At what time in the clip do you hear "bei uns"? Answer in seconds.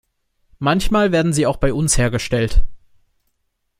1.57-1.99